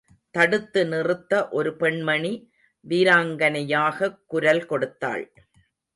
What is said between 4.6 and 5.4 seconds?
கொடுத்தாள்.